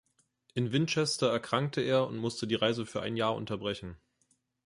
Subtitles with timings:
[0.55, 3.97] In Winchester erkrankte er und musste die Reise für ein Jahr unterbrechen.